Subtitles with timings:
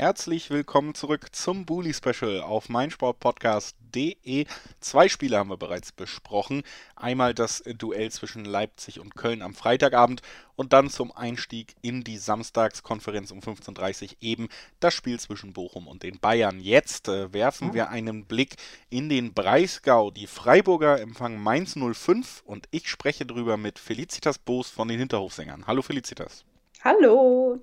[0.00, 4.46] Herzlich willkommen zurück zum Bully Special auf meinsportpodcast.de.
[4.78, 6.62] Zwei Spiele haben wir bereits besprochen.
[6.94, 10.22] Einmal das Duell zwischen Leipzig und Köln am Freitagabend
[10.54, 15.88] und dann zum Einstieg in die Samstagskonferenz um 15.30 Uhr eben das Spiel zwischen Bochum
[15.88, 16.60] und den Bayern.
[16.60, 18.54] Jetzt äh, werfen wir einen Blick
[18.90, 20.12] in den Breisgau.
[20.12, 25.66] Die Freiburger empfangen Mainz 05 und ich spreche drüber mit Felicitas Boos von den Hinterhofsängern.
[25.66, 26.44] Hallo Felicitas.
[26.84, 27.58] Hallo.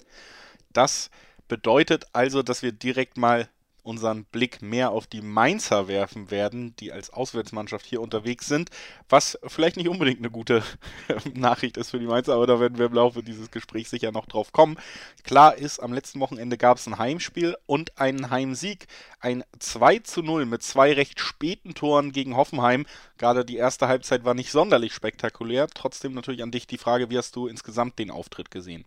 [0.73, 1.09] Das
[1.47, 3.49] Bedeutet also, dass wir direkt mal
[3.85, 8.71] unseren Blick mehr auf die Mainzer werfen werden, die als Auswärtsmannschaft hier unterwegs sind,
[9.09, 10.63] was vielleicht nicht unbedingt eine gute
[11.35, 14.25] Nachricht ist für die Mainzer, aber da werden wir im Laufe dieses Gesprächs sicher noch
[14.25, 14.77] drauf kommen.
[15.23, 18.87] Klar ist, am letzten Wochenende gab es ein Heimspiel und einen Heimsieg.
[19.19, 22.87] Ein 2 zu 0 mit zwei recht späten Toren gegen Hoffenheim.
[23.19, 25.67] Gerade die erste Halbzeit war nicht sonderlich spektakulär.
[25.67, 28.85] Trotzdem natürlich an dich die Frage, wie hast du insgesamt den Auftritt gesehen?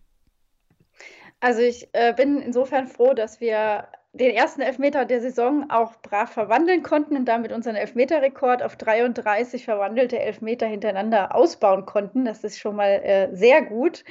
[1.39, 6.31] Also ich äh, bin insofern froh, dass wir den ersten Elfmeter der Saison auch brav
[6.31, 12.25] verwandeln konnten und damit unseren Elfmeterrekord auf 33 verwandelte Elfmeter hintereinander ausbauen konnten.
[12.25, 14.03] Das ist schon mal äh, sehr gut.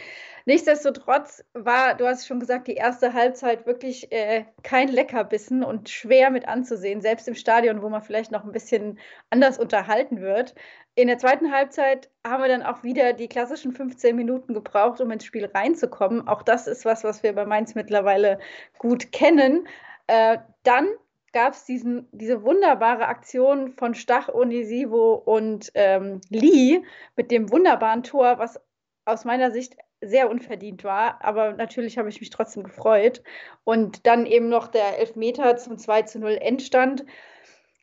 [0.47, 6.31] Nichtsdestotrotz war, du hast schon gesagt, die erste Halbzeit wirklich äh, kein Leckerbissen und schwer
[6.31, 8.99] mit anzusehen, selbst im Stadion, wo man vielleicht noch ein bisschen
[9.31, 10.55] anders unterhalten wird.
[10.99, 15.13] In der zweiten Halbzeit haben wir dann auch wieder die klassischen 15 Minuten gebraucht, um
[15.13, 16.27] ins Spiel reinzukommen.
[16.27, 18.41] Auch das ist was, was wir bei Mainz mittlerweile
[18.79, 19.69] gut kennen.
[20.09, 20.89] Äh, dann
[21.33, 26.83] gab es diese wunderbare Aktion von Stach, Onisivo und ähm, Lee
[27.15, 28.61] mit dem wunderbaren Tor, was
[29.05, 33.23] aus meiner Sicht sehr unverdient war, aber natürlich habe ich mich trotzdem gefreut.
[33.63, 37.05] Und dann eben noch der Elfmeter zum 2 zu 0 Endstand.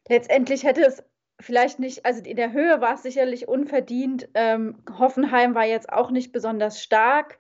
[0.09, 1.01] Letztendlich hätte es
[1.39, 4.29] vielleicht nicht, also in der Höhe war es sicherlich unverdient.
[4.33, 7.39] Ähm, Hoffenheim war jetzt auch nicht besonders stark.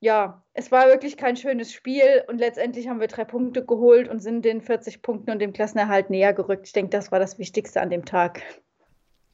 [0.00, 4.20] Ja, es war wirklich kein schönes Spiel und letztendlich haben wir drei Punkte geholt und
[4.20, 6.66] sind den 40 Punkten und dem Klassenerhalt näher gerückt.
[6.66, 8.42] Ich denke, das war das Wichtigste an dem Tag.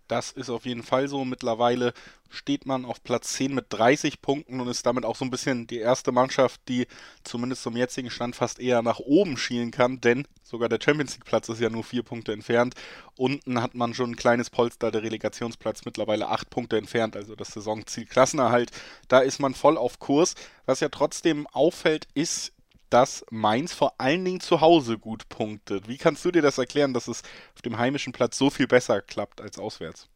[0.08, 1.24] Das ist auf jeden Fall so.
[1.24, 1.92] Mittlerweile
[2.28, 5.66] steht man auf Platz 10 mit 30 Punkten und ist damit auch so ein bisschen
[5.66, 6.86] die erste Mannschaft, die
[7.24, 11.24] zumindest zum jetzigen Stand fast eher nach oben schielen kann, denn sogar der Champions League
[11.24, 12.74] Platz ist ja nur vier Punkte entfernt.
[13.16, 17.48] Unten hat man schon ein kleines Polster, der Relegationsplatz mittlerweile acht Punkte entfernt, also das
[17.48, 18.70] Saisonziel Klassenerhalt.
[19.08, 20.34] Da ist man voll auf Kurs.
[20.66, 22.52] Was ja trotzdem auffällt, ist,
[22.90, 25.88] dass Mainz vor allen Dingen zu Hause gut punktet.
[25.88, 27.22] Wie kannst du dir das erklären, dass es
[27.54, 30.08] auf dem heimischen Platz so viel besser klappt als auswärts?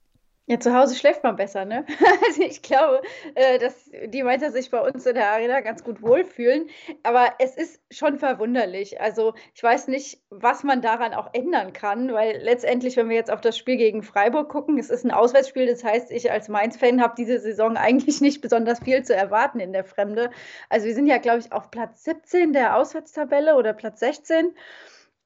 [0.51, 1.87] Ja, zu Hause schläft man besser, ne?
[2.27, 3.03] Also ich glaube,
[3.37, 6.69] äh, dass die Mainzer sich bei uns in der Arena ganz gut wohlfühlen.
[7.05, 9.01] Aber es ist schon verwunderlich.
[9.01, 13.31] Also ich weiß nicht, was man daran auch ändern kann, weil letztendlich, wenn wir jetzt
[13.31, 17.01] auf das Spiel gegen Freiburg gucken, es ist ein Auswärtsspiel, das heißt, ich als Mainz-Fan
[17.01, 20.33] habe diese Saison eigentlich nicht besonders viel zu erwarten in der Fremde.
[20.69, 24.53] Also wir sind ja, glaube ich, auf Platz 17 der Auswärtstabelle oder Platz 16.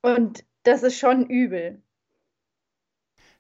[0.02, 1.82] Und das ist schon übel.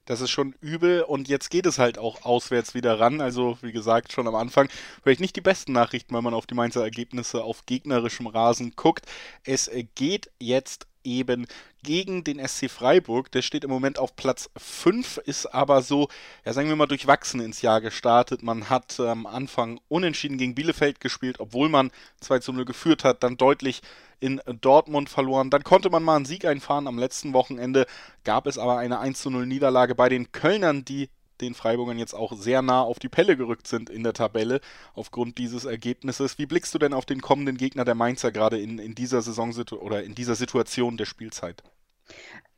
[0.06, 3.20] Das ist schon übel und jetzt geht es halt auch auswärts wieder ran.
[3.20, 4.68] Also, wie gesagt, schon am Anfang
[5.02, 9.06] vielleicht nicht die besten Nachrichten, wenn man auf die Mainzer Ergebnisse auf gegnerischem Rasen guckt.
[9.44, 11.46] Es geht jetzt eben
[11.84, 13.30] gegen den SC Freiburg.
[13.30, 16.08] Der steht im Moment auf Platz 5, ist aber so,
[16.44, 18.42] ja, sagen wir mal, durchwachsen ins Jahr gestartet.
[18.42, 23.22] Man hat am Anfang unentschieden gegen Bielefeld gespielt, obwohl man 2 zu 0 geführt hat,
[23.22, 23.82] dann deutlich
[24.18, 25.50] in Dortmund verloren.
[25.50, 26.88] Dann konnte man mal einen Sieg einfahren.
[26.88, 27.86] Am letzten Wochenende
[28.24, 32.14] gab es aber eine 1 zu 0 Niederlage bei den Kölnern, die den Freiburgern jetzt
[32.14, 34.60] auch sehr nah auf die Pelle gerückt sind in der Tabelle
[34.94, 36.38] aufgrund dieses Ergebnisses.
[36.38, 39.52] Wie blickst du denn auf den kommenden Gegner der Mainzer gerade in, in dieser Saison
[39.80, 41.62] oder in dieser Situation der Spielzeit?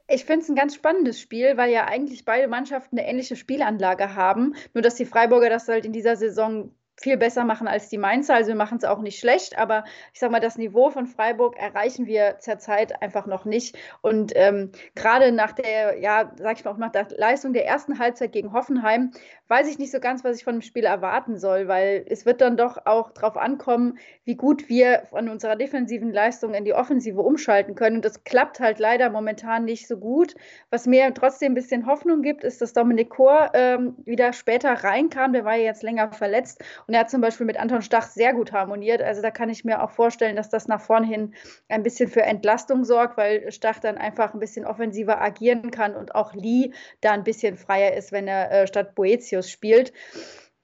[0.09, 4.15] Ich finde es ein ganz spannendes Spiel, weil ja eigentlich beide Mannschaften eine ähnliche Spielanlage
[4.15, 4.55] haben.
[4.73, 8.35] Nur dass die Freiburger das halt in dieser Saison viel besser machen als die Mainzer.
[8.35, 11.57] Also wir machen es auch nicht schlecht, aber ich sage mal, das Niveau von Freiburg
[11.59, 13.77] erreichen wir zurzeit einfach noch nicht.
[14.01, 17.99] Und ähm, gerade nach der, ja, sag ich mal auch nach der Leistung der ersten
[17.99, 19.13] Halbzeit gegen Hoffenheim,
[19.49, 22.41] weiß ich nicht so ganz, was ich von dem Spiel erwarten soll, weil es wird
[22.41, 27.21] dann doch auch darauf ankommen, wie gut wir von unserer defensiven Leistung in die Offensive
[27.21, 27.97] umschalten können.
[27.97, 30.35] Und das klappt halt leider momentan nicht so gut.
[30.71, 35.33] Was mir trotzdem ein bisschen Hoffnung gibt, ist, dass Dominik Kor ähm, wieder später reinkam.
[35.33, 38.33] Der war ja jetzt länger verletzt und er hat zum Beispiel mit Anton Stach sehr
[38.33, 39.03] gut harmoniert.
[39.03, 41.35] Also da kann ich mir auch vorstellen, dass das nach vorn hin
[41.69, 46.15] ein bisschen für Entlastung sorgt, weil Stach dann einfach ein bisschen offensiver agieren kann und
[46.15, 49.93] auch Lee da ein bisschen freier ist, wenn er äh, statt Boetius spielt.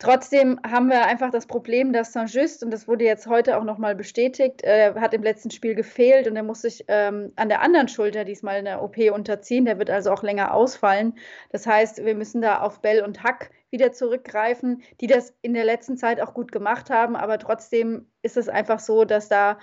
[0.02, 3.94] Trotzdem haben wir einfach das Problem, dass Saint-Just, und das wurde jetzt heute auch nochmal
[3.94, 7.86] bestätigt, äh, hat im letzten Spiel gefehlt und er muss sich ähm, an der anderen
[7.86, 9.64] Schulter diesmal in der OP unterziehen.
[9.64, 11.14] Der wird also auch länger ausfallen.
[11.52, 15.64] Das heißt, wir müssen da auf Bell und Hack wieder zurückgreifen, die das in der
[15.64, 17.14] letzten Zeit auch gut gemacht haben.
[17.14, 19.56] Aber trotzdem ist es einfach so, dass da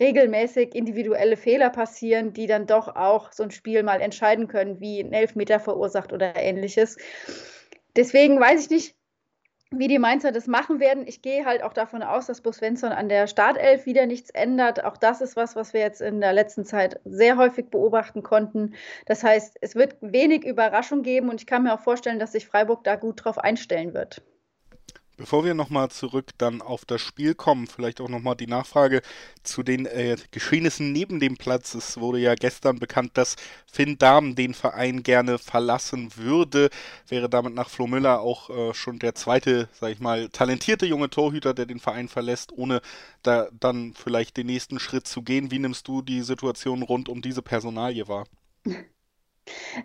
[0.00, 5.00] regelmäßig individuelle Fehler passieren, die dann doch auch so ein Spiel mal entscheiden können, wie
[5.00, 6.96] ein Elfmeter verursacht oder ähnliches.
[7.94, 8.96] Deswegen weiß ich nicht,
[9.72, 11.06] wie die Mainzer das machen werden.
[11.06, 14.84] Ich gehe halt auch davon aus, dass Bo Svensson an der Startelf wieder nichts ändert.
[14.84, 18.74] Auch das ist was, was wir jetzt in der letzten Zeit sehr häufig beobachten konnten.
[19.06, 22.46] Das heißt, es wird wenig Überraschung geben und ich kann mir auch vorstellen, dass sich
[22.46, 24.22] Freiburg da gut drauf einstellen wird.
[25.18, 29.02] Bevor wir nochmal zurück dann auf das Spiel kommen, vielleicht auch nochmal die Nachfrage
[29.42, 31.74] zu den äh, Geschehnissen neben dem Platz.
[31.74, 33.36] Es wurde ja gestern bekannt, dass
[33.70, 36.70] Finn Dahm den Verein gerne verlassen würde.
[37.08, 41.10] Wäre damit nach Flo Müller auch äh, schon der zweite, sag ich mal, talentierte junge
[41.10, 42.80] Torhüter, der den Verein verlässt, ohne
[43.22, 45.50] da dann vielleicht den nächsten Schritt zu gehen.
[45.50, 48.24] Wie nimmst du die Situation rund um diese Personalie wahr?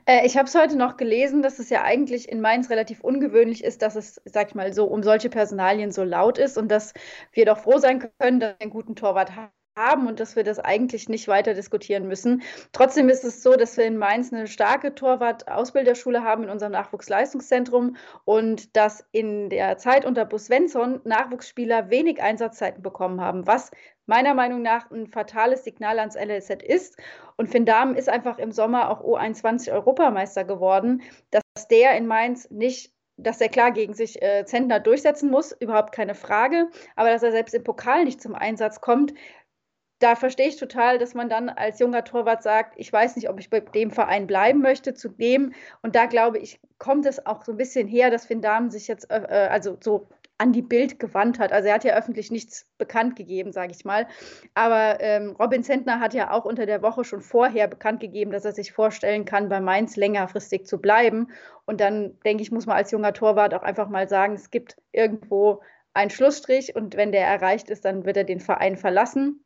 [0.06, 3.64] Äh, ich habe es heute noch gelesen, dass es ja eigentlich in Mainz relativ ungewöhnlich
[3.64, 6.94] ist, dass es, sag ich mal, so um solche Personalien so laut ist und dass
[7.34, 9.57] wir doch froh sein können, dass wir einen guten Torwart haben
[10.08, 12.42] und dass wir das eigentlich nicht weiter diskutieren müssen.
[12.72, 17.96] Trotzdem ist es so, dass wir in Mainz eine starke Torwart-Ausbilderschule haben in unserem Nachwuchsleistungszentrum
[18.26, 23.72] und dass in der Zeit unter Bus Svensson Nachwuchsspieler wenig Einsatzzeiten bekommen haben, was
[24.08, 26.98] meiner Meinung nach ein fatales Signal ans LSZ ist.
[27.36, 32.50] Und Finn Dahmen ist einfach im Sommer auch U21 Europameister geworden, dass der in Mainz
[32.50, 36.70] nicht dass er klar gegen sich äh, Zentner durchsetzen muss, überhaupt keine Frage.
[36.96, 39.12] Aber dass er selbst im Pokal nicht zum Einsatz kommt,
[40.00, 43.40] da verstehe ich total, dass man dann als junger Torwart sagt, ich weiß nicht, ob
[43.40, 45.54] ich bei dem Verein bleiben möchte, zu dem.
[45.82, 48.88] Und da glaube ich, kommt es auch so ein bisschen her, dass Finn Dahmen sich
[48.88, 50.08] jetzt, äh, äh also so
[50.40, 51.52] an die Bild gewandt hat.
[51.52, 54.08] Also er hat ja öffentlich nichts bekannt gegeben, sage ich mal.
[54.54, 58.46] Aber ähm, Robin Zentner hat ja auch unter der Woche schon vorher bekannt gegeben, dass
[58.46, 61.30] er sich vorstellen kann, bei Mainz längerfristig zu bleiben.
[61.66, 64.78] Und dann, denke ich, muss man als junger Torwart auch einfach mal sagen, es gibt
[64.92, 65.62] irgendwo
[65.94, 69.44] einen Schlussstrich und wenn der erreicht ist, dann wird er den Verein verlassen.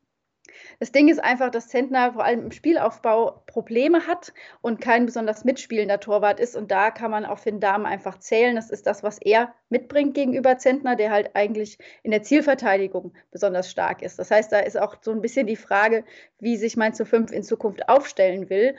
[0.80, 5.44] Das Ding ist einfach, dass Zentner vor allem im Spielaufbau Probleme hat und kein besonders
[5.46, 6.56] mitspielender Torwart ist.
[6.56, 8.56] Und da kann man auf Finn Dahmen einfach zählen.
[8.56, 13.70] Das ist das, was er mitbringt gegenüber Zentner, der halt eigentlich in der Zielverteidigung besonders
[13.70, 14.20] stark ist.
[14.20, 16.04] Das heißt, da ist auch so ein bisschen die Frage,
[16.40, 18.76] wie sich Mainz zu 5 in Zukunft aufstellen will.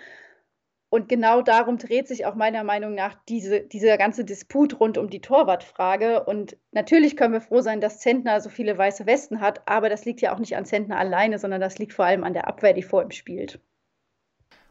[0.93, 5.09] Und genau darum dreht sich auch meiner Meinung nach diese, dieser ganze Disput rund um
[5.09, 6.23] die Torwartfrage.
[6.25, 10.05] Und natürlich können wir froh sein, dass Zentner so viele weiße Westen hat, aber das
[10.05, 12.75] liegt ja auch nicht an Zentner alleine, sondern das liegt vor allem an der Abwehr,
[12.75, 13.59] die vor ihm spielt.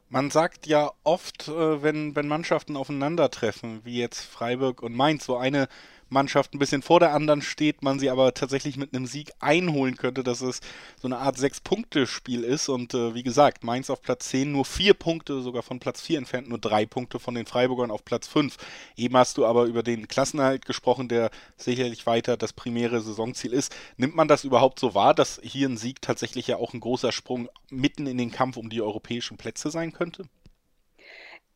[0.09, 5.37] Man sagt ja oft, äh, wenn, wenn Mannschaften aufeinandertreffen, wie jetzt Freiburg und Mainz, so
[5.37, 5.69] eine
[6.11, 9.95] Mannschaft ein bisschen vor der anderen steht, man sie aber tatsächlich mit einem Sieg einholen
[9.97, 10.59] könnte, dass es
[11.01, 12.69] so eine Art Sechs-Punkte-Spiel ist.
[12.69, 16.19] Und äh, wie gesagt, Mainz auf Platz 10 nur vier Punkte, sogar von Platz 4
[16.19, 18.57] entfernt nur drei Punkte von den Freiburgern auf Platz 5.
[18.97, 23.73] Eben hast du aber über den Klassenerhalt gesprochen, der sicherlich weiter das primäre Saisonziel ist.
[23.97, 27.11] Nimmt man das überhaupt so wahr, dass hier ein Sieg tatsächlich ja auch ein großer
[27.11, 30.25] Sprung mitten in den Kampf um die europäischen Plätze sein könnte?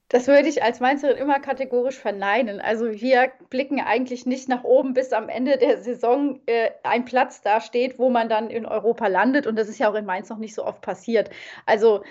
[0.09, 2.61] Das würde ich als Mainzerin immer kategorisch verneinen.
[2.61, 7.41] Also wir blicken eigentlich nicht nach oben, bis am Ende der Saison äh, ein Platz
[7.41, 9.47] da steht, wo man dann in Europa landet.
[9.47, 11.31] Und das ist ja auch in Mainz noch nicht so oft passiert.
[11.65, 12.03] Also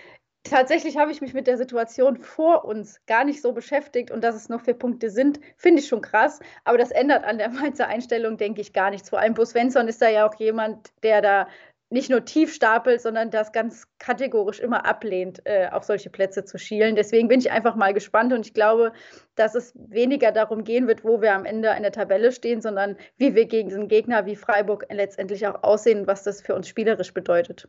[0.43, 4.35] tatsächlich habe ich mich mit der Situation vor uns gar nicht so beschäftigt und dass
[4.35, 6.41] es noch vier Punkte sind, finde ich schon krass.
[6.65, 9.11] Aber das ändert an der Mainzer Einstellung, denke ich, gar nichts.
[9.11, 11.49] Vor allem Bus Svensson ist da ja auch jemand, der da
[11.91, 16.59] nicht nur tief stapelt, sondern das ganz kategorisch immer ablehnt, äh, auf solche Plätze zu
[16.59, 16.97] schielen.
[16.97, 18.93] Deswegen bin ich einfach mal gespannt und ich glaube,
[19.37, 22.97] dass es weniger darum gehen wird, wo wir am Ende in der Tabelle stehen, sondern
[23.17, 27.13] wie wir gegen den Gegner wie Freiburg letztendlich auch aussehen, was das für uns spielerisch
[27.13, 27.69] bedeutet.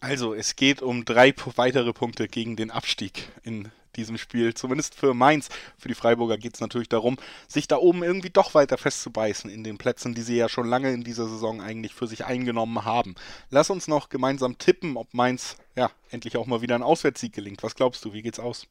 [0.00, 4.54] Also, es geht um drei weitere Punkte gegen den Abstieg in diesem Spiel.
[4.54, 5.48] Zumindest für Mainz.
[5.78, 7.16] Für die Freiburger geht es natürlich darum,
[7.48, 10.92] sich da oben irgendwie doch weiter festzubeißen in den Plätzen, die sie ja schon lange
[10.92, 13.14] in dieser Saison eigentlich für sich eingenommen haben.
[13.50, 17.62] Lass uns noch gemeinsam tippen, ob Mainz ja endlich auch mal wieder ein Auswärtssieg gelingt.
[17.62, 18.12] Was glaubst du?
[18.12, 18.66] Wie geht's aus?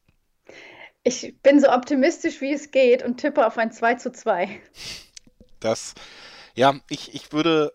[1.04, 4.62] Ich bin so optimistisch, wie es geht und tippe auf ein 2 zu 2.
[5.60, 5.96] Das,
[6.54, 7.74] ja, ich, ich würde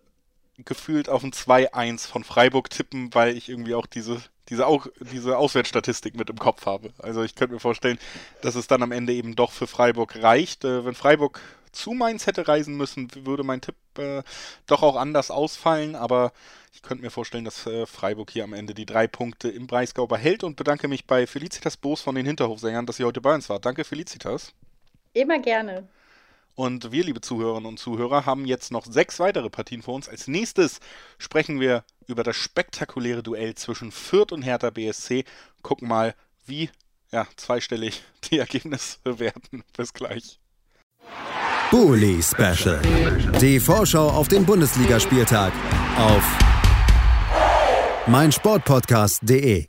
[0.58, 5.38] gefühlt auf ein 2-1 von Freiburg tippen, weil ich irgendwie auch diese diese, auch, diese
[5.38, 6.90] Auswärtsstatistik mit im Kopf habe.
[6.98, 7.98] Also ich könnte mir vorstellen,
[8.42, 10.64] dass es dann am Ende eben doch für Freiburg reicht.
[10.64, 11.40] Äh, wenn Freiburg
[11.72, 14.22] zu Mainz hätte reisen müssen, würde mein Tipp äh,
[14.66, 16.32] doch auch anders ausfallen, aber
[16.72, 20.06] ich könnte mir vorstellen, dass äh, Freiburg hier am Ende die drei Punkte im Breisgau
[20.06, 23.48] behält und bedanke mich bei Felicitas Boos von den Hinterhofsängern, dass sie heute bei uns
[23.48, 23.60] war.
[23.60, 24.52] Danke, Felicitas.
[25.12, 25.88] Immer gerne.
[26.54, 30.08] Und wir, liebe Zuhörerinnen und Zuhörer, haben jetzt noch sechs weitere Partien vor uns.
[30.08, 30.80] Als nächstes
[31.18, 35.24] sprechen wir über das spektakuläre Duell zwischen Fürth und Hertha BSC.
[35.62, 36.14] Gucken mal,
[36.46, 36.70] wie
[37.12, 39.64] ja, zweistellig die Ergebnisse werden.
[39.76, 40.38] Bis gleich.
[41.70, 42.80] Bully Special.
[43.40, 45.52] Die Vorschau auf den Bundesligaspieltag
[45.98, 46.22] auf
[48.06, 49.66] meinsportpodcast.de.